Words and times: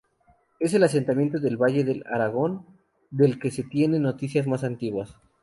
Es 0.59 0.73
el 0.73 0.81
asentamiento 0.83 1.39
del 1.39 1.57
Valle 1.57 1.83
del 1.83 2.03
Aragón 2.11 2.65
del 3.11 3.37
que 3.39 3.51
se 3.51 3.61
tienen 3.63 4.01
noticias 4.01 4.47
más 4.47 4.63
antiguas. 4.63 5.15